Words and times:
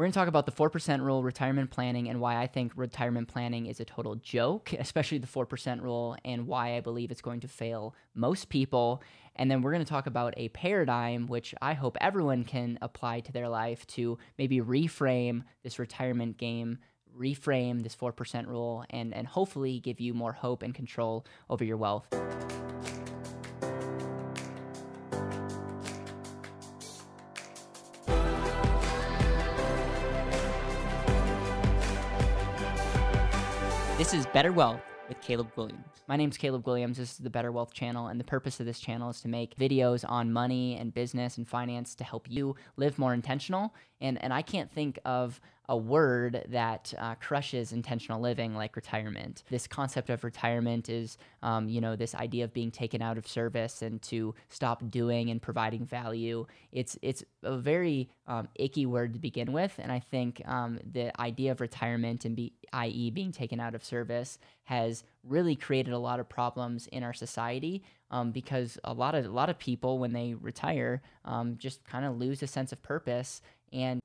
We're 0.00 0.04
going 0.04 0.12
to 0.12 0.18
talk 0.18 0.28
about 0.28 0.46
the 0.46 0.52
4% 0.52 1.02
rule, 1.02 1.22
retirement 1.22 1.68
planning, 1.70 2.08
and 2.08 2.22
why 2.22 2.40
I 2.40 2.46
think 2.46 2.72
retirement 2.74 3.28
planning 3.28 3.66
is 3.66 3.80
a 3.80 3.84
total 3.84 4.14
joke, 4.14 4.72
especially 4.78 5.18
the 5.18 5.26
4% 5.26 5.82
rule, 5.82 6.16
and 6.24 6.46
why 6.46 6.78
I 6.78 6.80
believe 6.80 7.10
it's 7.10 7.20
going 7.20 7.40
to 7.40 7.48
fail 7.48 7.94
most 8.14 8.48
people. 8.48 9.02
And 9.36 9.50
then 9.50 9.60
we're 9.60 9.72
going 9.72 9.84
to 9.84 9.90
talk 9.90 10.06
about 10.06 10.32
a 10.38 10.48
paradigm 10.48 11.26
which 11.26 11.54
I 11.60 11.74
hope 11.74 11.98
everyone 12.00 12.44
can 12.44 12.78
apply 12.80 13.20
to 13.20 13.32
their 13.32 13.50
life 13.50 13.86
to 13.88 14.16
maybe 14.38 14.62
reframe 14.62 15.42
this 15.62 15.78
retirement 15.78 16.38
game 16.38 16.78
reframe 17.14 17.82
this 17.82 17.94
4% 17.94 18.46
rule 18.46 18.84
and, 18.88 19.12
and 19.12 19.26
hopefully 19.26 19.80
give 19.80 20.00
you 20.00 20.14
more 20.14 20.32
hope 20.32 20.62
and 20.62 20.74
control 20.74 21.26
over 21.50 21.62
your 21.62 21.76
wealth. 21.76 22.06
This 34.10 34.26
is 34.26 34.32
Better 34.32 34.50
Wealth 34.50 34.80
with 35.08 35.20
Caleb 35.20 35.52
Williams. 35.54 35.86
My 36.08 36.16
name 36.16 36.30
is 36.30 36.36
Caleb 36.36 36.66
Williams. 36.66 36.96
This 36.98 37.12
is 37.12 37.18
the 37.18 37.30
Better 37.30 37.52
Wealth 37.52 37.72
channel, 37.72 38.08
and 38.08 38.18
the 38.18 38.24
purpose 38.24 38.58
of 38.58 38.66
this 38.66 38.80
channel 38.80 39.08
is 39.10 39.20
to 39.20 39.28
make 39.28 39.56
videos 39.56 40.04
on 40.04 40.32
money 40.32 40.76
and 40.76 40.92
business 40.92 41.38
and 41.38 41.46
finance 41.46 41.94
to 41.94 42.02
help 42.02 42.28
you 42.28 42.56
live 42.76 42.98
more 42.98 43.14
intentional. 43.14 43.72
And, 44.00 44.20
and 44.20 44.34
I 44.34 44.42
can't 44.42 44.68
think 44.68 44.98
of 45.04 45.40
a 45.70 45.76
word 45.76 46.44
that 46.48 46.92
uh, 46.98 47.14
crushes 47.14 47.72
intentional 47.72 48.20
living 48.20 48.56
like 48.56 48.74
retirement. 48.74 49.44
This 49.50 49.68
concept 49.68 50.10
of 50.10 50.24
retirement 50.24 50.88
is, 50.88 51.16
um, 51.44 51.68
you 51.68 51.80
know, 51.80 51.94
this 51.94 52.12
idea 52.16 52.42
of 52.42 52.52
being 52.52 52.72
taken 52.72 53.00
out 53.00 53.16
of 53.16 53.26
service 53.26 53.80
and 53.80 54.02
to 54.02 54.34
stop 54.48 54.90
doing 54.90 55.30
and 55.30 55.40
providing 55.40 55.86
value. 55.86 56.44
It's 56.72 56.98
it's 57.02 57.22
a 57.44 57.56
very 57.56 58.10
um, 58.26 58.48
icky 58.56 58.84
word 58.84 59.14
to 59.14 59.20
begin 59.20 59.52
with, 59.52 59.78
and 59.78 59.92
I 59.92 60.00
think 60.00 60.42
um, 60.44 60.80
the 60.92 61.18
idea 61.20 61.52
of 61.52 61.60
retirement 61.60 62.24
and 62.24 62.34
be, 62.34 62.52
i.e., 62.72 63.12
being 63.12 63.30
taken 63.30 63.60
out 63.60 63.76
of 63.76 63.84
service 63.84 64.40
has 64.64 65.04
really 65.22 65.54
created 65.54 65.92
a 65.92 65.98
lot 65.98 66.18
of 66.18 66.28
problems 66.28 66.88
in 66.88 67.04
our 67.04 67.14
society 67.14 67.84
um, 68.10 68.32
because 68.32 68.76
a 68.82 68.92
lot 68.92 69.14
of 69.14 69.24
a 69.24 69.30
lot 69.30 69.48
of 69.48 69.56
people 69.56 70.00
when 70.00 70.12
they 70.12 70.34
retire 70.34 71.00
um, 71.24 71.56
just 71.58 71.84
kind 71.84 72.04
of 72.04 72.18
lose 72.18 72.42
a 72.42 72.48
sense 72.48 72.72
of 72.72 72.82
purpose 72.82 73.40
and 73.72 73.99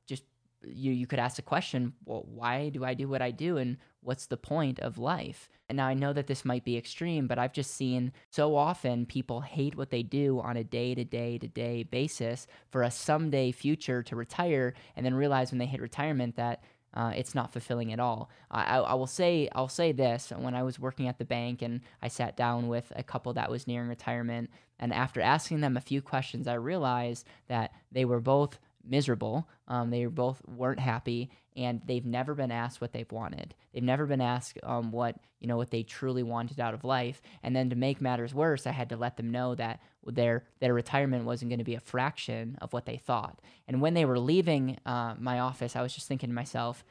you 0.68 0.92
you 0.92 1.08
could 1.08 1.20
ask 1.20 1.36
the 1.36 1.42
question, 1.42 1.94
well, 2.06 2.26
why 2.28 2.70
do 2.70 2.84
I 2.84 2.94
do 2.94 3.08
what 3.08 3.22
I 3.22 3.32
do, 3.32 3.58
and 3.58 3.78
what's 4.02 4.28
the 4.28 4.38
point 4.38 4.80
of 4.80 4.98
life? 4.98 5.50
And 5.68 5.78
now 5.78 5.88
I 5.88 5.94
know 5.94 6.14
that 6.14 6.28
this 6.28 6.46
might 6.46 6.64
be 6.64 6.78
extreme, 6.78 7.28
but 7.28 7.40
I've 7.40 7.54
just 7.54 7.72
seen 7.72 8.14
so 8.30 8.56
often 8.56 9.06
people 9.06 9.42
hate 9.42 9.76
what 9.76 9.90
they 9.90 10.04
do 10.04 10.40
on 10.40 10.58
a 10.58 10.64
day 10.64 10.94
to 10.96 11.04
day 11.04 11.38
to 11.38 11.48
day 11.48 11.84
basis 11.84 12.48
for 12.70 12.84
a 12.84 12.92
someday 12.92 13.52
future 13.52 14.04
to 14.04 14.16
retire, 14.16 14.74
and 14.96 15.06
then 15.06 15.14
realize 15.14 15.52
when 15.52 15.60
they 15.60 15.66
hit 15.66 15.82
retirement 15.82 16.36
that 16.36 16.64
uh, 16.96 17.12
it's 17.16 17.36
not 17.36 17.52
fulfilling 17.52 17.92
at 17.92 18.00
all. 18.00 18.30
I, 18.50 18.78
I, 18.78 18.94
will 18.94 19.08
say 19.08 19.50
I'll 19.54 19.68
say 19.68 19.92
this: 19.92 20.32
when 20.36 20.56
I 20.56 20.64
was 20.64 20.80
working 20.80 21.08
at 21.08 21.18
the 21.18 21.26
bank 21.26 21.62
and 21.62 21.82
I 22.02 22.08
sat 22.08 22.38
down 22.38 22.68
with 22.68 22.92
a 22.96 23.04
couple 23.04 23.34
that 23.34 23.52
was 23.52 23.68
nearing 23.68 23.90
retirement, 23.90 24.50
and 24.80 24.94
after 24.94 25.20
asking 25.20 25.60
them 25.60 25.76
a 25.76 25.82
few 25.82 26.02
questions, 26.02 26.48
I 26.48 26.54
realized 26.54 27.28
that 27.48 27.74
they 27.92 28.06
were 28.06 28.22
both 28.22 28.60
miserable. 28.88 29.48
Um, 29.68 29.90
they 29.90 30.06
both 30.06 30.42
weren't 30.48 30.80
happy, 30.80 31.30
and 31.56 31.82
they've 31.86 32.06
never 32.06 32.36
been 32.36 32.52
asked 32.52 32.82
what 32.82 32.92
they've 32.92 33.12
wanted. 33.12 33.56
They've 33.74 33.84
never 33.84 34.06
been 34.06 34.22
asked 34.22 34.58
um, 34.64 34.92
what 34.92 35.16
you 35.40 35.48
know 35.48 35.58
what 35.58 35.72
they 35.72 35.84
truly 35.84 36.24
wanted 36.24 36.60
out 36.60 36.74
of 36.74 36.84
life. 36.84 37.22
And 37.44 37.56
then 37.56 37.70
to 37.70 37.76
make 37.76 38.02
matters 38.02 38.34
worse, 38.34 38.68
I 38.68 38.72
had 38.72 38.90
to 38.90 38.98
let 38.98 39.18
them 39.18 39.32
know 39.32 39.56
that 39.56 39.80
their 40.06 40.44
their 40.60 40.74
retirement 40.74 41.26
wasn't 41.26 41.50
going 41.50 41.60
to 41.60 41.66
be 41.66 41.76
a 41.76 41.80
fraction 41.80 42.58
of 42.62 42.74
what 42.74 42.86
they 42.86 42.98
thought. 42.98 43.40
And 43.68 43.82
when 43.82 43.94
they 43.94 44.06
were 44.06 44.20
leaving 44.20 44.78
uh, 44.86 45.16
my 45.18 45.40
office, 45.40 45.76
I 45.76 45.82
was 45.82 45.94
just 45.94 46.08
thinking 46.08 46.30
to 46.30 46.36
myself, 46.36 46.84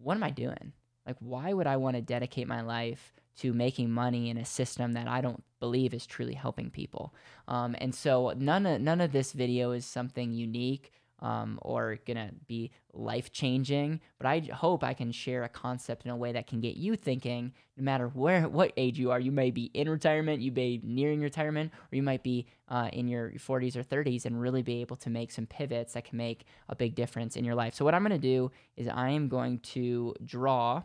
"What 0.00 0.16
am 0.16 0.24
I 0.24 0.30
doing? 0.30 0.72
Like, 1.06 1.16
why 1.20 1.52
would 1.52 1.66
I 1.66 1.76
want 1.76 1.96
to 1.96 2.02
dedicate 2.02 2.48
my 2.48 2.60
life?" 2.60 3.12
to 3.40 3.54
making 3.54 3.90
money 3.90 4.28
in 4.28 4.36
a 4.36 4.44
system 4.44 4.92
that 4.92 5.08
I 5.08 5.22
don't 5.22 5.42
believe 5.60 5.94
is 5.94 6.04
truly 6.04 6.34
helping 6.34 6.68
people. 6.68 7.14
Um, 7.48 7.74
and 7.78 7.94
so 7.94 8.34
none 8.36 8.66
of 8.66 8.82
none 8.82 9.00
of 9.00 9.12
this 9.12 9.32
video 9.32 9.72
is 9.72 9.86
something 9.86 10.32
unique 10.32 10.92
um, 11.20 11.58
or 11.62 11.98
gonna 12.06 12.30
be 12.46 12.70
life 12.92 13.32
changing. 13.32 14.00
But 14.18 14.26
I 14.26 14.40
hope 14.52 14.82
I 14.82 14.94
can 14.94 15.12
share 15.12 15.42
a 15.44 15.48
concept 15.48 16.04
in 16.04 16.10
a 16.10 16.16
way 16.16 16.32
that 16.32 16.46
can 16.46 16.60
get 16.60 16.76
you 16.76 16.96
thinking, 16.96 17.52
no 17.76 17.84
matter 17.84 18.08
where 18.08 18.42
what 18.48 18.72
age 18.76 18.98
you 18.98 19.10
are. 19.10 19.20
You 19.20 19.32
may 19.32 19.50
be 19.50 19.64
in 19.74 19.88
retirement, 19.88 20.40
you 20.40 20.52
may 20.52 20.78
be 20.78 20.80
nearing 20.84 21.20
retirement, 21.20 21.72
or 21.74 21.96
you 21.96 22.02
might 22.02 22.22
be 22.22 22.46
uh, 22.68 22.88
in 22.92 23.08
your 23.08 23.30
40s 23.32 23.76
or 23.76 23.82
30s, 23.82 24.24
and 24.24 24.40
really 24.40 24.62
be 24.62 24.80
able 24.80 24.96
to 24.96 25.10
make 25.10 25.30
some 25.30 25.46
pivots 25.46 25.92
that 25.94 26.04
can 26.04 26.16
make 26.16 26.44
a 26.68 26.76
big 26.76 26.94
difference 26.94 27.36
in 27.36 27.44
your 27.44 27.54
life. 27.54 27.74
So 27.74 27.84
what 27.84 27.94
I'm 27.94 28.02
gonna 28.02 28.18
do 28.18 28.50
is 28.76 28.88
I 28.88 29.10
am 29.10 29.28
going 29.28 29.58
to 29.60 30.14
draw 30.24 30.82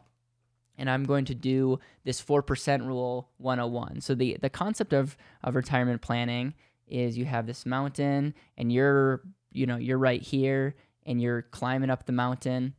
and 0.78 0.90
I'm 0.90 1.06
going 1.06 1.26
to 1.26 1.36
do 1.36 1.80
this 2.04 2.22
4% 2.22 2.86
rule 2.86 3.30
101. 3.38 4.02
So 4.02 4.16
the 4.16 4.38
the 4.42 4.50
concept 4.50 4.94
of 4.94 5.18
of 5.44 5.56
retirement 5.56 6.02
planning 6.02 6.54
is 6.88 7.18
you 7.18 7.26
have 7.26 7.48
this 7.48 7.66
mountain 7.66 8.34
and 8.58 8.72
you're 8.72 9.22
you 9.56 9.66
know 9.66 9.78
you're 9.78 9.98
right 9.98 10.22
here 10.22 10.76
and 11.06 11.22
you're 11.22 11.44
climbing 11.44 11.90
up 11.90 12.06
the 12.06 12.12
mountain 12.12 12.74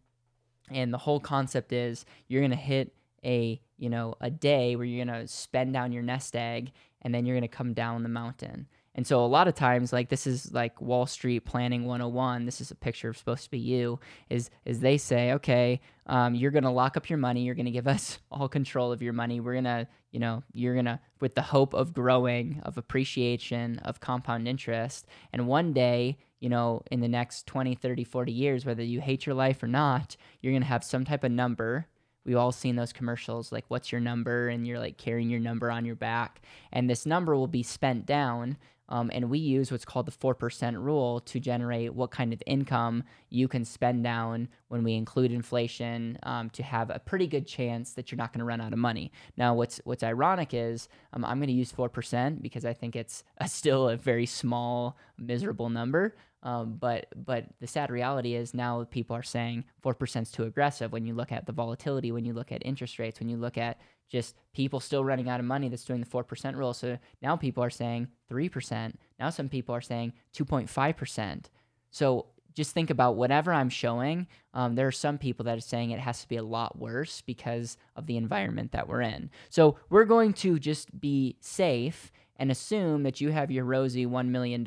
and 0.70 0.92
the 0.92 0.98
whole 0.98 1.20
concept 1.20 1.72
is 1.72 2.04
you're 2.28 2.40
going 2.40 2.50
to 2.50 2.56
hit 2.56 2.94
a 3.24 3.60
you 3.78 3.88
know 3.88 4.14
a 4.20 4.30
day 4.30 4.76
where 4.76 4.84
you're 4.84 5.04
going 5.04 5.20
to 5.20 5.28
spend 5.28 5.72
down 5.72 5.92
your 5.92 6.02
nest 6.02 6.34
egg 6.36 6.72
and 7.02 7.14
then 7.14 7.24
you're 7.24 7.36
going 7.36 7.48
to 7.48 7.56
come 7.56 7.72
down 7.72 8.02
the 8.02 8.08
mountain 8.08 8.66
and 8.96 9.06
so 9.06 9.22
a 9.22 9.26
lot 9.26 9.46
of 9.46 9.54
times, 9.54 9.92
like 9.92 10.08
this 10.08 10.26
is 10.26 10.52
like 10.52 10.80
Wall 10.80 11.04
Street 11.04 11.40
Planning 11.40 11.84
101. 11.84 12.46
This 12.46 12.62
is 12.62 12.70
a 12.70 12.74
picture 12.74 13.10
of 13.10 13.18
supposed 13.18 13.44
to 13.44 13.50
be 13.50 13.58
you. 13.58 14.00
Is 14.30 14.48
is 14.64 14.80
they 14.80 14.96
say, 14.96 15.32
okay, 15.32 15.82
um, 16.06 16.34
you're 16.34 16.50
gonna 16.50 16.72
lock 16.72 16.96
up 16.96 17.10
your 17.10 17.18
money. 17.18 17.42
You're 17.44 17.54
gonna 17.54 17.70
give 17.70 17.86
us 17.86 18.18
all 18.30 18.48
control 18.48 18.92
of 18.92 19.02
your 19.02 19.12
money. 19.12 19.38
We're 19.38 19.54
gonna, 19.54 19.86
you 20.12 20.18
know, 20.18 20.42
you're 20.54 20.74
gonna 20.74 20.98
with 21.20 21.34
the 21.34 21.42
hope 21.42 21.74
of 21.74 21.92
growing, 21.92 22.60
of 22.64 22.78
appreciation, 22.78 23.80
of 23.80 24.00
compound 24.00 24.48
interest. 24.48 25.06
And 25.30 25.46
one 25.46 25.74
day, 25.74 26.16
you 26.40 26.48
know, 26.48 26.82
in 26.90 27.00
the 27.00 27.08
next 27.08 27.46
20, 27.46 27.74
30, 27.74 28.04
40 28.04 28.32
years, 28.32 28.64
whether 28.64 28.82
you 28.82 29.00
hate 29.00 29.26
your 29.26 29.34
life 29.34 29.62
or 29.62 29.68
not, 29.68 30.16
you're 30.40 30.52
gonna 30.52 30.64
have 30.64 30.84
some 30.84 31.04
type 31.04 31.24
of 31.24 31.32
number 31.32 31.86
We've 32.26 32.36
all 32.36 32.50
seen 32.50 32.74
those 32.74 32.92
commercials 32.92 33.52
like, 33.52 33.64
what's 33.68 33.92
your 33.92 34.00
number? 34.00 34.48
And 34.48 34.66
you're 34.66 34.80
like 34.80 34.98
carrying 34.98 35.30
your 35.30 35.40
number 35.40 35.70
on 35.70 35.84
your 35.84 35.94
back. 35.94 36.42
And 36.72 36.90
this 36.90 37.06
number 37.06 37.36
will 37.36 37.46
be 37.46 37.62
spent 37.62 38.04
down 38.04 38.58
um, 38.88 39.10
and 39.12 39.28
we 39.30 39.38
use 39.38 39.70
what's 39.70 39.84
called 39.84 40.06
the 40.06 40.12
4% 40.12 40.82
rule 40.82 41.20
to 41.20 41.40
generate 41.40 41.94
what 41.94 42.10
kind 42.10 42.32
of 42.32 42.42
income 42.46 43.04
you 43.30 43.48
can 43.48 43.64
spend 43.64 44.04
down 44.04 44.48
when 44.68 44.82
we 44.82 44.94
include 44.94 45.32
inflation 45.32 46.18
um, 46.22 46.50
to 46.50 46.62
have 46.62 46.90
a 46.90 46.98
pretty 46.98 47.26
good 47.26 47.46
chance 47.46 47.92
that 47.94 48.10
you're 48.10 48.16
not 48.16 48.32
going 48.32 48.40
to 48.40 48.44
run 48.44 48.60
out 48.60 48.72
of 48.72 48.78
money. 48.78 49.10
Now, 49.36 49.54
what's, 49.54 49.80
what's 49.84 50.02
ironic 50.02 50.50
is 50.52 50.88
um, 51.12 51.24
I'm 51.24 51.38
going 51.38 51.48
to 51.48 51.52
use 51.52 51.72
4% 51.72 52.42
because 52.42 52.64
I 52.64 52.72
think 52.72 52.96
it's 52.96 53.24
a, 53.38 53.48
still 53.48 53.88
a 53.88 53.96
very 53.96 54.26
small, 54.26 54.96
miserable 55.18 55.70
number. 55.70 56.14
Um, 56.46 56.76
but 56.78 57.06
but 57.16 57.46
the 57.58 57.66
sad 57.66 57.90
reality 57.90 58.36
is 58.36 58.54
now 58.54 58.84
people 58.84 59.16
are 59.16 59.22
saying 59.22 59.64
four 59.82 59.94
percent 59.94 60.28
is 60.28 60.32
too 60.32 60.44
aggressive. 60.44 60.92
When 60.92 61.04
you 61.04 61.12
look 61.12 61.32
at 61.32 61.44
the 61.44 61.52
volatility, 61.52 62.12
when 62.12 62.24
you 62.24 62.34
look 62.34 62.52
at 62.52 62.64
interest 62.64 63.00
rates, 63.00 63.18
when 63.18 63.28
you 63.28 63.36
look 63.36 63.58
at 63.58 63.80
just 64.08 64.36
people 64.54 64.78
still 64.78 65.04
running 65.04 65.28
out 65.28 65.40
of 65.40 65.46
money 65.46 65.68
that's 65.68 65.84
doing 65.84 65.98
the 65.98 66.06
4% 66.06 66.54
rule. 66.54 66.72
So 66.72 66.96
now 67.20 67.34
people 67.34 67.64
are 67.64 67.70
saying 67.70 68.06
3%. 68.30 68.94
Now 69.18 69.30
some 69.30 69.48
people 69.48 69.74
are 69.74 69.80
saying 69.80 70.12
2.5%. 70.32 71.46
So 71.90 72.26
just 72.54 72.72
think 72.72 72.90
about 72.90 73.16
whatever 73.16 73.52
I'm 73.52 73.68
showing. 73.68 74.28
Um, 74.54 74.76
there 74.76 74.86
are 74.86 74.92
some 74.92 75.18
people 75.18 75.44
that 75.44 75.58
are 75.58 75.60
saying 75.60 75.90
it 75.90 75.98
has 75.98 76.22
to 76.22 76.28
be 76.28 76.36
a 76.36 76.42
lot 76.42 76.78
worse 76.78 77.20
because 77.20 77.76
of 77.96 78.06
the 78.06 78.16
environment 78.16 78.70
that 78.72 78.88
we're 78.88 79.02
in. 79.02 79.30
So 79.50 79.76
we're 79.90 80.04
going 80.04 80.32
to 80.34 80.58
just 80.58 81.00
be 81.00 81.36
safe 81.40 82.12
and 82.38 82.50
assume 82.50 83.02
that 83.04 83.20
you 83.20 83.30
have 83.30 83.50
your 83.50 83.64
rosy 83.64 84.06
$1 84.06 84.28
million 84.28 84.66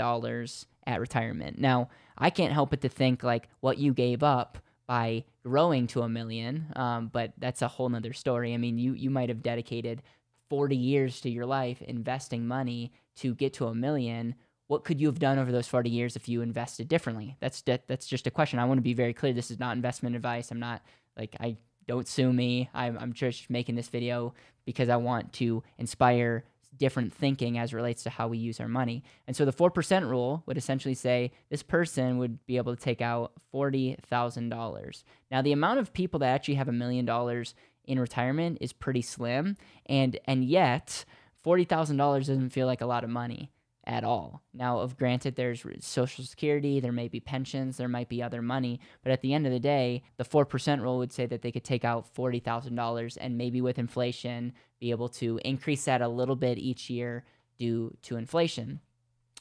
at 0.88 1.00
retirement. 1.00 1.60
Now, 1.60 1.90
I 2.18 2.30
can't 2.30 2.54
help 2.54 2.72
but 2.72 2.82
to 2.82 2.90
think 2.90 3.24
like 3.24 3.48
what 3.62 3.78
you 3.78 3.94
gave 3.94 4.24
up 4.24 4.58
by 4.88 5.24
growing 5.44 5.88
to 5.88 6.02
a 6.02 6.10
million. 6.10 6.66
Um, 6.76 7.10
but 7.14 7.34
that's 7.38 7.62
a 7.62 7.68
whole 7.68 7.90
nother 7.90 8.14
story. 8.14 8.54
I 8.54 8.58
mean, 8.58 8.78
you 8.78 8.94
you 8.94 9.10
might 9.10 9.30
have 9.30 9.44
dedicated 9.44 10.02
40 10.50 10.76
years 10.76 11.22
to 11.22 11.30
your 11.30 11.46
life 11.46 11.82
investing 11.84 12.48
money 12.48 12.92
to 13.18 13.36
get 13.36 13.54
to 13.54 13.68
a 13.68 13.76
million. 13.76 14.36
What 14.68 14.84
could 14.84 15.00
you 15.00 15.08
have 15.08 15.20
done 15.20 15.38
over 15.38 15.52
those 15.52 15.68
40 15.68 15.90
years 15.90 16.16
if 16.16 16.28
you 16.28 16.42
invested 16.42 16.88
differently? 16.88 17.38
That's 17.40 17.62
that's 17.62 18.08
just 18.08 18.28
a 18.28 18.32
question. 18.32 18.60
I 18.60 18.66
want 18.66 18.80
to 18.80 18.84
be 18.84 18.94
very 18.94 19.14
clear. 19.14 19.32
This 19.32 19.52
is 19.52 19.60
not 19.60 19.76
investment 19.76 20.16
advice. 20.16 20.52
I'm 20.52 20.60
not 20.60 20.82
like 21.16 21.36
I 21.40 21.58
don't 21.88 22.08
sue 22.08 22.32
me. 22.32 22.70
I'm, 22.74 22.98
I'm 23.00 23.14
just 23.14 23.50
making 23.50 23.76
this 23.76 23.90
video 23.90 24.34
because 24.66 24.90
I 24.90 24.98
want 24.98 25.34
to 25.34 25.64
inspire 25.78 26.46
different 26.78 27.14
thinking 27.14 27.58
as 27.58 27.74
relates 27.74 28.04
to 28.04 28.10
how 28.10 28.28
we 28.28 28.38
use 28.38 28.60
our 28.60 28.68
money. 28.68 29.04
And 29.28 29.36
so 29.36 29.46
the 29.46 29.54
4% 29.54 30.10
rule 30.10 30.44
would 30.46 30.58
essentially 30.58 30.94
say 30.94 31.32
this 31.50 31.64
person 31.64 32.18
would 32.18 32.46
be 32.46 32.58
able 32.58 32.76
to 32.76 32.82
take 32.82 33.02
out 33.02 33.34
$40,000. 33.54 35.04
Now, 35.32 35.42
the 35.42 35.52
amount 35.52 35.80
of 35.80 35.94
people 35.94 36.20
that 36.20 36.34
actually 36.34 36.56
have 36.56 36.68
a 36.68 36.74
million 36.74 37.06
dollars 37.06 37.56
in 37.86 38.00
retirement 38.00 38.60
is 38.62 38.72
pretty 38.72 39.02
slim, 39.02 39.58
and 39.88 40.20
and 40.26 40.44
yet 40.46 41.06
$40,000 41.44 41.98
doesn't 41.98 42.52
feel 42.52 42.68
like 42.68 42.82
a 42.82 42.86
lot 42.86 43.04
of 43.04 43.10
money. 43.10 43.50
At 43.90 44.04
all. 44.04 44.44
Now, 44.54 44.80
of 44.80 44.98
granted, 44.98 45.36
there's 45.36 45.66
Social 45.80 46.24
Security, 46.24 46.80
there 46.80 46.92
may 46.92 47.08
be 47.08 47.20
pensions, 47.20 47.78
there 47.78 47.88
might 47.88 48.08
be 48.08 48.22
other 48.22 48.42
money, 48.42 48.80
but 49.04 49.12
at 49.12 49.22
the 49.22 49.34
end 49.34 49.48
of 49.48 49.52
the 49.52 49.60
day, 49.60 50.04
the 50.18 50.24
4% 50.24 50.82
rule 50.82 51.00
would 51.00 51.12
say 51.12 51.26
that 51.26 51.42
they 51.42 51.52
could 51.52 51.64
take 51.64 51.84
out 51.84 52.14
$40,000 52.14 53.18
and 53.20 53.38
maybe 53.38 53.62
with 53.62 53.80
inflation 53.80 54.54
be 54.80 54.92
able 54.92 55.10
to 55.10 55.40
increase 55.44 55.86
that 55.86 56.04
a 56.04 56.08
little 56.08 56.36
bit 56.36 56.60
each 56.60 56.92
year 56.92 57.26
due 57.58 57.98
to 58.04 58.16
inflation. 58.16 58.80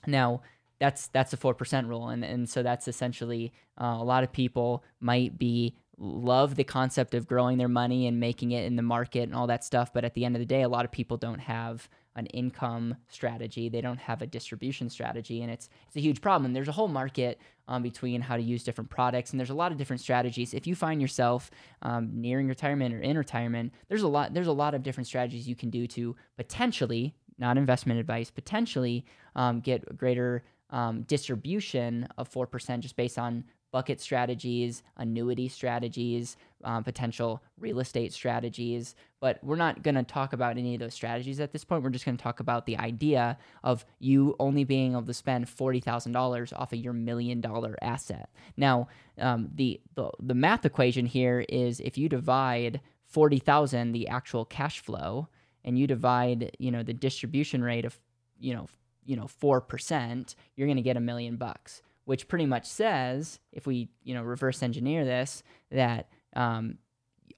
Now, 0.06 0.40
that's 0.80 1.08
that's 1.08 1.32
a 1.32 1.36
four 1.36 1.54
percent 1.54 1.88
rule, 1.88 2.08
and 2.08 2.24
and 2.24 2.48
so 2.48 2.62
that's 2.62 2.86
essentially 2.86 3.52
uh, 3.80 3.96
a 3.98 4.04
lot 4.04 4.22
of 4.22 4.30
people 4.32 4.84
might 5.00 5.36
be 5.36 5.74
love 5.98 6.54
the 6.54 6.64
concept 6.64 7.14
of 7.14 7.26
growing 7.26 7.58
their 7.58 7.68
money 7.68 8.06
and 8.06 8.20
making 8.20 8.52
it 8.52 8.64
in 8.64 8.76
the 8.76 8.82
market 8.82 9.22
and 9.22 9.34
all 9.34 9.48
that 9.48 9.64
stuff, 9.64 9.92
but 9.92 10.04
at 10.04 10.14
the 10.14 10.24
end 10.24 10.36
of 10.36 10.40
the 10.40 10.46
day, 10.46 10.62
a 10.62 10.68
lot 10.68 10.84
of 10.84 10.92
people 10.92 11.16
don't 11.16 11.40
have 11.40 11.88
an 12.18 12.26
income 12.26 12.96
strategy. 13.08 13.68
They 13.68 13.80
don't 13.80 13.98
have 13.98 14.22
a 14.22 14.26
distribution 14.26 14.90
strategy, 14.90 15.42
and 15.42 15.50
it's 15.50 15.70
it's 15.86 15.96
a 15.96 16.00
huge 16.00 16.20
problem. 16.20 16.46
And 16.46 16.56
there's 16.56 16.68
a 16.68 16.72
whole 16.72 16.88
market 16.88 17.40
um, 17.68 17.82
between 17.82 18.20
how 18.20 18.36
to 18.36 18.42
use 18.42 18.64
different 18.64 18.90
products, 18.90 19.30
and 19.30 19.38
there's 19.38 19.50
a 19.50 19.54
lot 19.54 19.70
of 19.72 19.78
different 19.78 20.00
strategies. 20.00 20.52
If 20.52 20.66
you 20.66 20.74
find 20.74 21.00
yourself 21.00 21.50
um, 21.82 22.10
nearing 22.12 22.48
retirement 22.48 22.92
or 22.94 23.00
in 23.00 23.16
retirement, 23.16 23.72
there's 23.88 24.02
a 24.02 24.08
lot 24.08 24.34
there's 24.34 24.48
a 24.48 24.52
lot 24.52 24.74
of 24.74 24.82
different 24.82 25.06
strategies 25.06 25.48
you 25.48 25.54
can 25.54 25.70
do 25.70 25.86
to 25.86 26.16
potentially, 26.36 27.14
not 27.38 27.56
investment 27.56 28.00
advice, 28.00 28.30
potentially 28.30 29.06
um, 29.36 29.60
get 29.60 29.84
a 29.88 29.94
greater 29.94 30.42
um, 30.70 31.02
distribution 31.02 32.08
of 32.18 32.26
four 32.28 32.46
percent 32.46 32.82
just 32.82 32.96
based 32.96 33.18
on 33.18 33.44
bucket 33.70 34.00
strategies, 34.00 34.82
annuity 34.96 35.48
strategies, 35.48 36.36
um, 36.64 36.82
potential 36.84 37.42
real 37.58 37.80
estate 37.80 38.12
strategies. 38.12 38.94
But 39.20 39.42
we're 39.42 39.56
not 39.56 39.82
going 39.82 39.94
to 39.94 40.02
talk 40.02 40.32
about 40.32 40.56
any 40.58 40.74
of 40.74 40.80
those 40.80 40.94
strategies 40.94 41.40
at 41.40 41.52
this 41.52 41.64
point. 41.64 41.82
We're 41.82 41.90
just 41.90 42.04
going 42.04 42.16
to 42.16 42.22
talk 42.22 42.40
about 42.40 42.66
the 42.66 42.78
idea 42.78 43.38
of 43.62 43.84
you 43.98 44.34
only 44.38 44.64
being 44.64 44.92
able 44.92 45.02
to 45.02 45.14
spend 45.14 45.46
$40,000 45.46 46.52
off 46.56 46.72
of 46.72 46.78
your 46.78 46.92
million 46.92 47.40
dollar 47.40 47.76
asset. 47.82 48.30
Now, 48.56 48.88
um, 49.18 49.50
the, 49.54 49.80
the, 49.94 50.10
the 50.20 50.34
math 50.34 50.64
equation 50.64 51.06
here 51.06 51.44
is 51.48 51.80
if 51.80 51.98
you 51.98 52.08
divide 52.08 52.80
40,000, 53.06 53.92
the 53.92 54.08
actual 54.08 54.44
cash 54.44 54.80
flow, 54.80 55.28
and 55.64 55.78
you 55.78 55.86
divide, 55.86 56.56
you 56.58 56.70
know, 56.70 56.82
the 56.82 56.94
distribution 56.94 57.62
rate 57.62 57.84
of, 57.84 57.98
you 58.38 58.54
know, 58.54 58.68
you 59.04 59.16
know, 59.16 59.26
4%, 59.42 60.34
you're 60.54 60.66
going 60.66 60.76
to 60.76 60.82
get 60.82 60.96
a 60.96 61.00
million 61.00 61.36
bucks 61.36 61.82
which 62.08 62.26
pretty 62.26 62.46
much 62.46 62.64
says, 62.64 63.38
if 63.52 63.66
we 63.66 63.90
you 64.02 64.14
know 64.14 64.22
reverse 64.22 64.62
engineer 64.62 65.04
this, 65.04 65.42
that 65.70 66.08
um, 66.34 66.78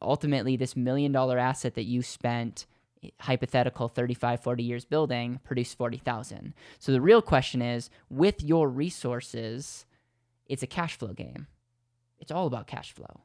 ultimately 0.01 0.57
this 0.57 0.77
million 0.77 1.11
dollar 1.11 1.41
asset 1.41 1.75
that 1.75 1.87
you 1.87 2.03
spent 2.03 2.67
hypothetical 3.19 3.89
35 3.89 4.41
40 4.41 4.63
years 4.63 4.85
building 4.85 5.41
produced 5.43 5.77
40,000. 5.77 6.55
So 6.79 6.93
the 6.93 7.01
real 7.01 7.21
question 7.21 7.61
is 7.61 7.91
with 8.09 8.45
your 8.45 8.69
resources 8.69 9.87
it's 10.47 10.63
a 10.63 10.69
cash 10.69 10.97
flow 10.97 11.15
game. 11.15 11.49
It's 12.21 12.31
all 12.31 12.47
about 12.47 12.69
cash 12.69 12.93
flow. 12.93 13.23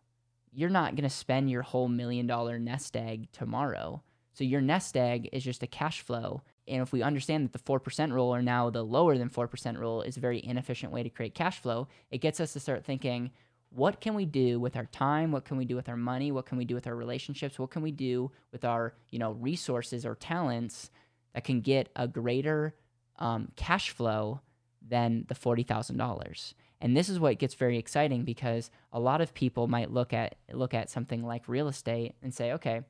You're 0.51 0.69
not 0.69 0.95
going 0.95 1.07
to 1.07 1.15
spend 1.15 1.51
your 1.51 1.61
whole 1.61 1.89
million 1.89 2.25
dollar 2.25 2.57
nest 2.57 2.97
egg 2.97 3.27
tomorrow. 3.31 4.01
So 4.35 4.43
your 4.43 4.61
nest 4.61 4.95
egg 4.95 5.29
is 5.33 5.43
just 5.43 5.63
a 5.63 5.67
cash 5.67 6.01
flow 6.01 6.43
and 6.67 6.81
if 6.81 6.91
we 6.91 7.03
understand 7.03 7.45
that 7.45 7.53
the 7.53 7.59
4% 7.59 8.11
rule 8.11 8.33
or 8.33 8.41
now 8.41 8.69
the 8.69 8.83
lower 8.83 9.17
than 9.17 9.29
4% 9.29 9.77
rule 9.77 10.01
is 10.01 10.17
a 10.17 10.19
very 10.19 10.43
inefficient 10.43 10.91
way 10.91 11.03
to 11.03 11.09
create 11.09 11.35
cash 11.35 11.59
flow, 11.59 11.87
it 12.09 12.19
gets 12.19 12.39
us 12.39 12.53
to 12.53 12.59
start 12.59 12.83
thinking, 12.83 13.31
what 13.69 14.01
can 14.01 14.15
we 14.15 14.25
do 14.25 14.59
with 14.59 14.75
our 14.75 14.85
time? 14.85 15.31
What 15.31 15.45
can 15.45 15.57
we 15.57 15.65
do 15.65 15.75
with 15.75 15.89
our 15.89 15.97
money? 15.97 16.31
What 16.31 16.45
can 16.45 16.57
we 16.57 16.65
do 16.65 16.75
with 16.75 16.87
our 16.87 16.95
relationships? 16.95 17.59
What 17.59 17.71
can 17.71 17.81
we 17.81 17.91
do 17.91 18.31
with 18.51 18.65
our, 18.65 18.93
you 19.09 19.19
know, 19.19 19.33
resources 19.33 20.05
or 20.05 20.15
talents 20.15 20.89
that 21.33 21.43
can 21.43 21.61
get 21.61 21.89
a 21.95 22.07
greater 22.07 22.73
um, 23.19 23.49
cash 23.55 23.89
flow 23.91 24.41
than 24.81 25.25
the 25.27 25.35
$40,000? 25.35 26.53
And 26.81 26.95
this 26.95 27.09
is 27.09 27.19
what 27.19 27.37
gets 27.37 27.53
very 27.53 27.77
exciting 27.77 28.23
because 28.23 28.71
a 28.91 28.99
lot 28.99 29.21
of 29.21 29.33
people 29.33 29.67
might 29.67 29.91
look 29.91 30.13
at 30.13 30.35
look 30.51 30.73
at 30.73 30.89
something 30.89 31.23
like 31.23 31.47
real 31.47 31.67
estate 31.67 32.15
and 32.21 32.33
say, 32.33 32.53
okay, 32.53 32.81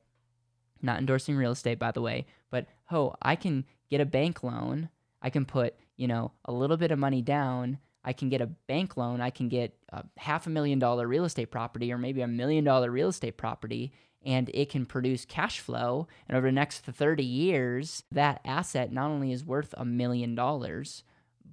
not 0.81 0.99
endorsing 0.99 1.35
real 1.35 1.51
estate 1.51 1.79
by 1.79 1.91
the 1.91 2.01
way, 2.01 2.25
but 2.49 2.67
oh, 2.91 3.15
I 3.21 3.35
can 3.35 3.65
get 3.89 4.01
a 4.01 4.05
bank 4.05 4.43
loan. 4.43 4.89
I 5.21 5.29
can 5.29 5.45
put, 5.45 5.75
you 5.97 6.07
know, 6.07 6.31
a 6.45 6.51
little 6.51 6.77
bit 6.77 6.91
of 6.91 6.99
money 6.99 7.21
down. 7.21 7.79
I 8.03 8.13
can 8.13 8.29
get 8.29 8.41
a 8.41 8.47
bank 8.47 8.97
loan. 8.97 9.21
I 9.21 9.31
can 9.31 9.49
get 9.49 9.75
a 9.89 10.03
half 10.17 10.45
a 10.45 10.51
million 10.51 10.77
dollar 10.77 11.07
real 11.07 11.25
estate 11.25 11.51
property 11.51 11.91
or 11.91 11.97
maybe 11.97 12.21
a 12.21 12.27
million 12.27 12.63
dollar 12.63 12.91
real 12.91 13.09
estate 13.09 13.37
property 13.37 13.91
and 14.25 14.49
it 14.53 14.69
can 14.69 14.85
produce 14.85 15.23
cash 15.23 15.59
flow. 15.59 16.07
And 16.27 16.35
over 16.35 16.47
the 16.47 16.51
next 16.51 16.79
30 16.79 17.23
years, 17.23 18.03
that 18.11 18.41
asset 18.43 18.91
not 18.91 19.11
only 19.11 19.31
is 19.31 19.45
worth 19.45 19.73
a 19.77 19.85
million 19.85 20.33
dollars, 20.33 21.03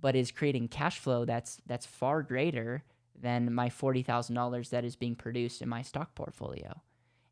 but 0.00 0.16
is 0.16 0.30
creating 0.32 0.68
cash 0.68 0.98
flow 0.98 1.24
that's 1.24 1.60
that's 1.66 1.86
far 1.86 2.22
greater 2.22 2.82
than 3.20 3.54
my 3.54 3.68
$40,000 3.68 4.70
that 4.70 4.84
is 4.84 4.96
being 4.96 5.14
produced 5.14 5.62
in 5.62 5.68
my 5.68 5.82
stock 5.82 6.14
portfolio. 6.14 6.80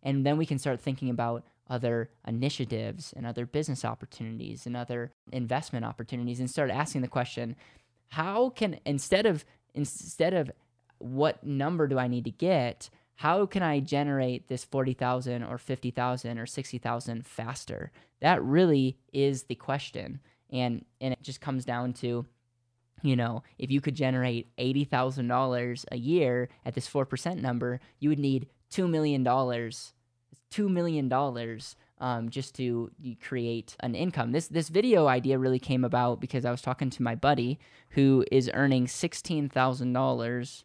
And 0.02 0.24
then 0.24 0.36
we 0.36 0.46
can 0.46 0.58
start 0.58 0.80
thinking 0.80 1.10
about 1.10 1.44
other 1.70 2.10
initiatives 2.26 3.14
and 3.16 3.24
other 3.24 3.46
business 3.46 3.84
opportunities 3.84 4.66
and 4.66 4.76
other 4.76 5.12
investment 5.32 5.84
opportunities 5.84 6.40
and 6.40 6.50
start 6.50 6.70
asking 6.70 7.00
the 7.00 7.08
question 7.08 7.56
how 8.08 8.50
can 8.50 8.78
instead 8.84 9.24
of 9.24 9.44
instead 9.72 10.34
of 10.34 10.50
what 10.98 11.42
number 11.44 11.86
do 11.86 11.98
I 11.98 12.08
need 12.08 12.24
to 12.24 12.30
get 12.30 12.90
how 13.20 13.44
can 13.44 13.62
I 13.62 13.80
generate 13.80 14.48
this 14.48 14.64
40,000 14.64 15.42
or 15.42 15.58
50,000 15.58 16.38
or 16.38 16.46
60,000 16.46 17.26
faster? 17.26 17.92
That 18.22 18.42
really 18.42 18.96
is 19.12 19.42
the 19.42 19.56
question. 19.56 20.20
And 20.48 20.86
and 21.02 21.12
it 21.12 21.22
just 21.22 21.42
comes 21.42 21.66
down 21.66 21.92
to 21.94 22.24
you 23.02 23.16
know, 23.16 23.42
if 23.58 23.70
you 23.70 23.80
could 23.80 23.94
generate 23.94 24.54
$80,000 24.56 25.84
a 25.90 25.96
year 25.96 26.48
at 26.64 26.74
this 26.74 26.88
4% 26.88 27.40
number, 27.40 27.80
you 27.98 28.08
would 28.10 28.18
need 28.18 28.46
$2 28.72 28.88
million 28.88 29.22
two 30.50 30.68
million 30.68 31.08
dollars 31.08 31.76
um, 31.98 32.30
just 32.30 32.54
to 32.56 32.90
create 33.22 33.76
an 33.80 33.94
income. 33.94 34.32
This 34.32 34.48
this 34.48 34.68
video 34.68 35.06
idea 35.06 35.38
really 35.38 35.58
came 35.58 35.84
about 35.84 36.20
because 36.20 36.44
I 36.44 36.50
was 36.50 36.62
talking 36.62 36.90
to 36.90 37.02
my 37.02 37.14
buddy 37.14 37.58
who 37.90 38.24
is 38.32 38.50
earning 38.54 38.88
sixteen 38.88 39.48
thousand 39.48 39.88
um, 39.88 39.92
dollars 39.92 40.64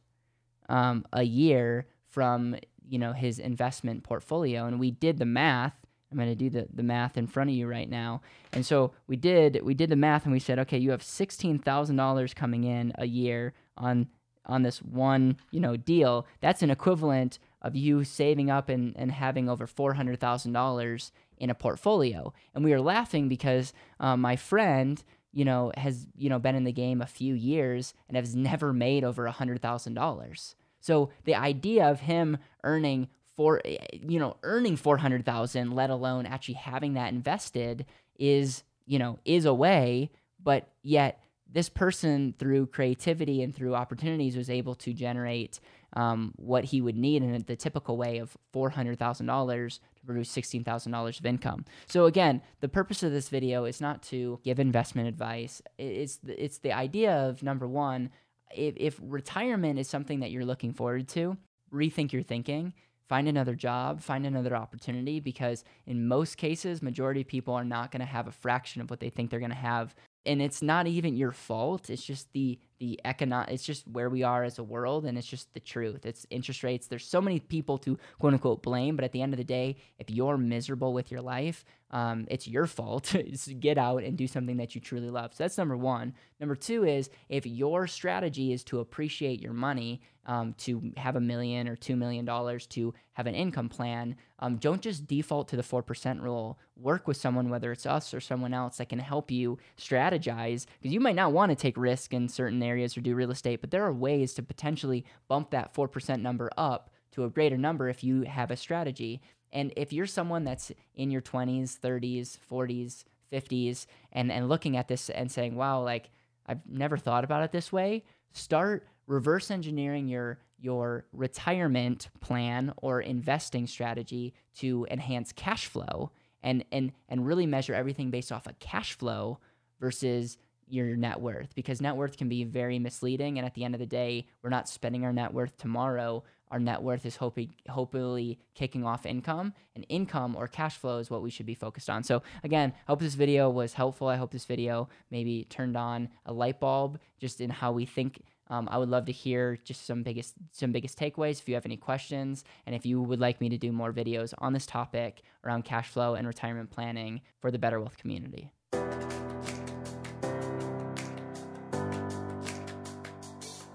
a 0.70 1.24
year 1.24 1.88
from 2.10 2.56
you 2.88 2.98
know 2.98 3.14
his 3.14 3.40
investment 3.40 4.04
portfolio, 4.04 4.66
and 4.66 4.80
we 4.80 4.92
did 4.92 5.18
the 5.18 5.26
math. 5.26 5.74
I'm 6.12 6.18
going 6.18 6.30
to 6.30 6.36
do 6.36 6.50
the, 6.50 6.68
the 6.74 6.84
math 6.84 7.18
in 7.18 7.28
front 7.28 7.50
of 7.50 7.56
you 7.56 7.68
right 7.68 7.90
now. 7.90 8.22
And 8.54 8.66
so 8.66 8.94
we 9.08 9.18
did 9.18 9.60
we 9.64 9.74
did 9.74 9.90
the 9.90 9.98
math 9.98 10.24
and 10.24 10.32
we 10.32 10.40
said, 10.40 10.60
okay, 10.60 10.78
you 10.78 10.92
have 10.92 11.04
sixteen 11.04 11.60
thousand 11.60 11.98
dollars 11.98 12.34
coming 12.34 12.64
in 12.64 12.94
a 12.98 13.06
year 13.06 13.54
on 13.78 14.08
on 14.46 14.64
this 14.64 14.82
one 14.82 15.38
you 15.52 15.60
know 15.60 15.76
deal. 15.76 16.26
That's 16.40 16.62
an 16.62 16.70
equivalent 16.70 17.40
of 17.66 17.76
you 17.76 18.04
saving 18.04 18.52
up 18.52 18.70
and, 18.70 18.96
and 18.96 19.12
having 19.12 19.50
over 19.50 19.66
$400,000 19.66 21.12
in 21.38 21.50
a 21.50 21.56
portfolio. 21.56 22.32
And 22.54 22.64
we 22.64 22.72
were 22.72 22.80
laughing 22.80 23.28
because 23.28 23.74
um, 24.00 24.22
my 24.22 24.36
friend, 24.36 25.04
you 25.34 25.44
know, 25.44 25.72
has, 25.76 26.08
you 26.16 26.30
know, 26.30 26.38
been 26.38 26.56
in 26.56 26.64
the 26.64 26.72
game 26.72 27.02
a 27.02 27.08
few 27.08 27.34
years 27.34 27.96
and 28.08 28.16
has 28.16 28.36
never 28.36 28.72
made 28.72 29.04
over 29.04 29.28
$100,000. 29.28 30.56
So 30.80 31.10
the 31.24 31.34
idea 31.34 31.90
of 31.90 32.02
him 32.02 32.38
earning 32.64 33.10
for, 33.36 33.62
you 33.92 34.20
know, 34.20 34.38
earning 34.44 34.78
400,000, 34.78 35.72
let 35.72 35.90
alone 35.90 36.28
actually 36.28 36.54
having 36.54 36.94
that 36.94 37.12
invested 37.12 37.88
is, 38.20 38.64
you 38.86 39.00
know, 39.00 39.18
is 39.26 39.46
a 39.46 39.54
way, 39.54 40.12
but 40.42 40.70
yet 40.84 41.20
this 41.52 41.70
person 41.70 42.34
through 42.38 42.68
creativity 42.68 43.42
and 43.42 43.56
through 43.56 43.76
opportunities 43.76 44.38
was 44.38 44.50
able 44.50 44.76
to 44.76 44.94
generate 44.94 45.60
um, 45.96 46.34
what 46.36 46.66
he 46.66 46.82
would 46.82 46.98
need 46.98 47.24
in 47.24 47.44
the 47.48 47.56
typical 47.56 47.98
way 47.98 48.18
of 48.18 48.36
$400,000 48.54 49.80
to 49.96 50.06
produce 50.06 50.36
$16,000 50.36 51.20
of 51.20 51.26
income. 51.26 51.66
So 51.88 52.06
again, 52.06 52.42
the 52.60 52.70
purpose 52.70 53.04
of 53.04 53.12
this 53.12 53.30
video 53.30 53.66
is 53.66 53.80
not 53.80 54.04
to 54.04 54.40
give 54.44 54.60
investment 54.60 55.08
advice. 55.08 55.62
It's 55.78 56.18
the, 56.18 56.44
it's 56.44 56.60
the 56.60 56.74
idea 56.74 57.14
of 57.14 57.44
number 57.44 57.68
one, 57.68 58.10
if, 58.54 58.76
if 58.78 59.00
retirement 59.02 59.80
is 59.80 59.88
something 59.88 60.20
that 60.20 60.32
you're 60.32 60.46
looking 60.46 60.74
forward 60.74 61.08
to, 61.10 61.38
rethink 61.74 62.12
your 62.12 62.24
thinking 62.24 62.74
find 63.08 63.28
another 63.28 63.54
job, 63.54 64.02
find 64.02 64.26
another 64.26 64.56
opportunity 64.56 65.20
because 65.20 65.64
in 65.86 66.08
most 66.08 66.38
cases, 66.38 66.82
majority 66.82 67.22
of 67.22 67.28
people 67.28 67.54
are 67.54 67.64
not 67.64 67.92
going 67.92 68.00
to 68.00 68.06
have 68.06 68.28
a 68.28 68.32
fraction 68.32 68.82
of 68.82 68.90
what 68.90 69.00
they 69.00 69.12
think 69.12 69.30
they're 69.30 69.40
going 69.40 69.52
to 69.52 69.56
have 69.56 69.94
and 70.26 70.42
it's 70.42 70.62
not 70.62 70.88
even 70.88 71.16
your 71.16 71.32
fault 71.32 71.90
it's 71.90 72.04
just 72.04 72.32
the 72.34 72.60
the 72.80 73.00
economic 73.06 73.52
it's 73.52 73.64
just 73.64 73.88
where 73.88 74.10
we 74.10 74.24
are 74.24 74.44
as 74.44 74.60
a 74.60 74.64
world 74.64 75.06
and 75.06 75.18
it's 75.18 75.28
just 75.28 75.54
the 75.54 75.60
truth. 75.60 76.06
It's 76.06 76.26
interest 76.30 76.64
rates. 76.64 76.88
There's 76.88 77.08
so 77.08 77.22
many 77.22 77.40
people 77.40 77.78
to 77.80 77.98
quote 78.20 78.34
unquote 78.34 78.64
blame 78.64 78.96
but 78.96 79.06
at 79.06 79.12
the 79.12 79.22
end 79.22 79.34
of 79.34 79.38
the 79.38 79.44
day 79.44 79.78
if 80.00 80.10
you're 80.10 80.38
miserable 80.38 80.94
with 80.94 81.12
your 81.12 81.22
life 81.22 81.66
um, 81.92 82.26
it's 82.30 82.48
your 82.48 82.68
fault. 82.68 83.16
Get 83.60 83.78
out 83.78 84.04
and 84.04 84.18
do 84.18 84.28
something 84.28 84.58
that 84.58 84.76
you 84.76 84.82
truly 84.82 85.10
love. 85.10 85.34
So 85.34 85.44
that's 85.44 85.58
number 85.58 85.78
one. 85.78 86.14
Number 86.40 86.56
two 86.56 86.84
is 86.84 87.10
if 87.30 87.46
your 87.46 87.88
strategy 87.88 88.52
is 88.52 88.64
to 88.66 88.80
appreciate 88.80 89.42
your 89.42 89.54
money, 89.54 90.02
um, 90.26 90.54
to 90.58 90.92
have 90.98 91.16
a 91.16 91.22
million 91.22 91.68
or 91.68 91.76
two 91.76 91.96
million 91.96 92.26
dollars 92.26 92.66
to 92.68 92.94
have 93.14 93.28
an 93.28 93.36
income 93.36 93.70
plan, 93.70 94.16
um, 94.40 94.58
don't 94.58 94.82
just 94.82 95.08
default 95.08 95.48
to 95.50 95.56
the 95.56 95.62
4% 95.62 96.22
rule. 96.22 96.60
Work 96.76 97.08
with 97.08 97.16
someone, 97.16 97.50
whether 97.50 97.72
it's 97.72 97.86
us 97.86 98.14
or 98.14 98.20
someone 98.20 98.54
else, 98.54 98.78
that 98.78 98.90
can 98.90 99.00
help 99.00 99.30
you 99.30 99.60
strategize 99.78 100.66
because 100.82 100.94
you 100.94 101.00
might 101.00 101.16
not 101.16 101.32
want 101.32 101.52
to 101.52 101.56
take 101.56 101.78
risk 101.78 102.14
in 102.14 102.28
certain 102.28 102.60
areas 102.66 102.98
or 102.98 103.02
do 103.02 103.16
real 103.16 103.32
estate, 103.32 103.62
but 103.62 103.72
there 103.72 103.86
are 103.86 103.94
ways 103.94 104.34
to 104.34 104.44
potentially 104.44 105.06
bump 105.28 105.52
that 105.52 105.74
4% 105.74 106.22
number 106.22 106.50
up 106.58 106.90
to 107.12 107.24
a 107.24 107.30
greater 107.30 107.58
number 107.58 107.88
if 107.88 108.04
you 108.04 108.24
have 108.24 108.52
a 108.52 108.58
strategy. 108.58 109.22
And 109.54 109.72
if 109.78 109.94
you're 109.94 110.06
someone 110.06 110.44
that's 110.44 110.72
in 110.96 111.12
your 111.12 111.22
20s, 111.22 111.80
30s, 111.80 112.38
40s, 112.52 113.06
50s, 113.32 113.86
and, 114.12 114.32
and 114.32 114.50
looking 114.50 114.76
at 114.76 114.88
this 114.88 115.10
and 115.10 115.32
saying, 115.32 115.56
wow, 115.56 115.82
like 115.82 116.10
I've 116.46 116.66
never 116.68 116.98
thought 116.98 117.24
about 117.24 117.44
it 117.44 117.52
this 117.52 117.72
way, 117.72 118.04
start 118.34 118.88
reverse 119.08 119.52
engineering 119.52 120.08
your 120.08 120.40
your 120.58 121.06
retirement 121.12 122.10
plan 122.22 122.74
or 122.78 123.02
investing 123.02 123.68
strategy 123.68 124.34
to 124.56 124.88
enhance 124.90 125.32
cash 125.32 125.68
flow 125.68 126.12
and 126.42 126.64
and 126.72 126.92
and 127.10 127.26
really 127.26 127.46
measure 127.46 127.74
everything 127.74 128.10
based 128.10 128.32
off 128.32 128.48
of 128.48 128.58
cash 128.60 128.94
flow 128.94 129.40
versus 129.80 130.38
your 130.68 130.96
net 130.96 131.20
worth 131.20 131.54
because 131.56 131.82
net 131.82 131.96
worth 131.96 132.18
can 132.18 132.30
be 132.30 132.44
very 132.44 132.80
misleading 132.80 133.38
and 133.38 133.46
at 133.46 133.54
the 133.54 133.64
end 133.64 133.76
of 133.76 133.80
the 133.80 133.86
day 133.86 134.28
we're 134.42 134.50
not 134.50 134.68
spending 134.68 135.06
our 135.06 135.14
net 135.14 135.34
worth 135.34 135.58
tomorrow 135.58 136.24
our 136.52 136.60
net 136.60 136.84
worth 136.84 137.06
is 137.08 137.16
hoping, 137.16 137.54
hopefully 137.70 138.40
kicking 138.54 138.86
off 138.86 139.06
income 139.06 139.54
and 139.76 139.86
income 139.90 140.36
or 140.36 140.48
cash 140.48 140.78
flow 140.78 141.00
is 141.00 141.10
what 141.10 141.22
we 141.22 141.30
should 141.30 141.46
be 141.46 141.54
focused 141.54 141.90
on 141.90 142.04
so 142.04 142.22
again 142.44 142.74
i 142.88 142.92
hope 142.92 143.00
this 143.00 143.16
video 143.16 143.50
was 143.50 143.74
helpful 143.74 144.08
i 144.08 144.16
hope 144.16 144.32
this 144.32 144.46
video 144.46 144.90
maybe 145.12 145.46
turned 145.50 145.78
on 145.78 146.10
a 146.26 146.34
light 146.34 146.60
bulb 146.60 147.00
just 147.20 147.42
in 147.42 147.50
how 147.50 147.72
we 147.72 147.86
think 147.86 148.22
um, 148.48 148.70
I 148.72 148.78
would 148.78 148.90
love 148.90 149.06
to 149.06 149.12
hear 149.12 149.58
just 149.64 149.86
some 149.86 150.04
biggest 150.04 150.36
some 150.52 150.72
biggest 150.72 151.00
takeaways. 151.00 151.40
If 151.40 151.50
you 151.50 151.56
have 151.56 151.66
any 151.66 151.78
questions, 151.78 152.44
and 152.66 152.76
if 152.76 152.86
you 152.86 153.02
would 153.02 153.20
like 153.20 153.42
me 153.42 153.50
to 153.50 153.58
do 153.58 153.72
more 153.72 153.92
videos 153.92 154.34
on 154.38 154.54
this 154.54 154.66
topic 154.66 155.24
around 155.44 155.66
cash 155.66 155.90
flow 155.90 156.16
and 156.16 156.28
retirement 156.28 156.70
planning 156.70 157.22
for 157.40 157.50
the 157.50 157.60
Better 157.60 157.80
Wealth 157.80 157.98
community. 157.98 158.52